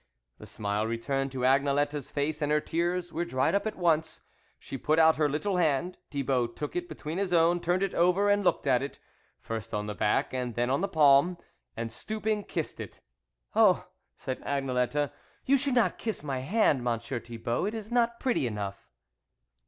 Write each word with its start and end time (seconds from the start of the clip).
The 0.39 0.47
smile 0.47 0.87
returned 0.87 1.31
to 1.33 1.45
Angelette's 1.45 2.09
face 2.09 2.41
and 2.41 2.51
her 2.51 2.59
tears 2.59 3.13
were 3.13 3.23
dried 3.23 3.53
up 3.53 3.67
at 3.67 3.75
once. 3.77 4.21
She 4.57 4.75
put 4.75 4.97
out 4.97 5.17
her 5.17 5.29
little 5.29 5.57
hand; 5.57 5.99
Thibault 6.09 6.47
took 6.53 6.75
it 6.75 6.89
between 6.89 7.19
his 7.19 7.31
own, 7.31 7.59
turned 7.59 7.83
it 7.83 7.93
over 7.93 8.27
and 8.27 8.43
looked 8.43 8.65
at 8.65 8.81
it, 8.81 8.97
first 9.39 9.75
on 9.75 9.85
the 9.85 9.93
back 9.93 10.33
and 10.33 10.55
then 10.55 10.71
on 10.71 10.81
the 10.81 10.87
palm, 10.87 11.37
and 11.77 11.91
stooping, 11.91 12.45
kissed 12.45 12.79
it." 12.79 12.99
Oh!" 13.55 13.89
said 14.15 14.41
Angelette" 14.41 15.11
you 15.45 15.55
should 15.55 15.75
not 15.75 15.99
kiss 15.99 16.23
my 16.23 16.39
hand, 16.39 16.83
Monsieur 16.83 17.19
Thibault, 17.19 17.65
it 17.65 17.75
is 17.75 17.91
not 17.91 18.19
pretty 18.19 18.47
enough." 18.47 18.89